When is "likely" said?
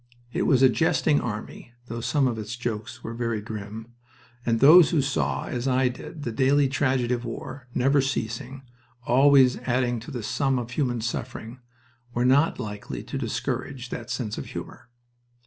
12.59-13.03